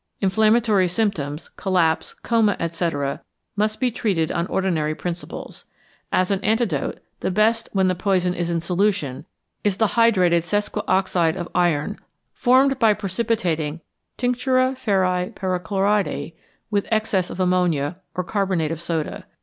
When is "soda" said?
18.81-19.27